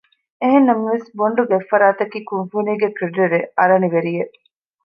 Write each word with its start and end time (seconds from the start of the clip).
އެހެންނަމަވެސް 0.41 1.07
ބޮންޑު 1.17 1.43
ގަތްފަރާތަކީ 1.51 2.17
ކުންފުނީގެ 2.29 2.87
ކްރެޑިޓަރެއް 2.97 3.47
އަރަނިވެރި 3.57 4.11
އެއް 4.17 4.35